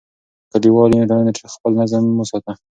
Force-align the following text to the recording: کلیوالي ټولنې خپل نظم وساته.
کلیوالي 0.51 0.97
ټولنې 1.09 1.31
خپل 1.55 1.71
نظم 1.79 2.03
وساته. 2.19 2.53